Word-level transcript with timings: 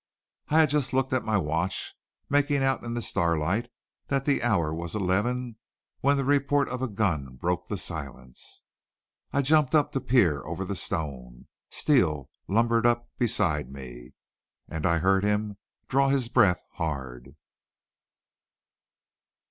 I 0.47 0.57
had 0.61 0.69
just 0.71 0.93
looked 0.93 1.13
at 1.13 1.23
my 1.23 1.37
watch, 1.37 1.93
making 2.27 2.63
out 2.63 2.83
in 2.83 2.95
the 2.95 3.03
starlight 3.03 3.69
that 4.07 4.25
the 4.25 4.41
hour 4.41 4.73
was 4.73 4.95
eleven, 4.95 5.57
when 5.99 6.17
the 6.17 6.23
report 6.25 6.69
of 6.69 6.81
a 6.81 6.87
gun 6.87 7.35
broke 7.35 7.67
the 7.67 7.77
silence. 7.77 8.63
I 9.31 9.43
jumped 9.43 9.75
up 9.75 9.91
to 9.91 10.01
peer 10.01 10.41
over 10.43 10.65
the 10.65 10.75
stone. 10.75 11.45
Steele 11.69 12.31
lumbered 12.47 12.87
up 12.87 13.11
beside 13.19 13.71
me, 13.71 14.15
and 14.67 14.87
I 14.87 14.97
heard 14.97 15.23
him 15.23 15.57
draw 15.87 16.09
his 16.09 16.29
breath 16.29 16.63
hard. 16.77 17.35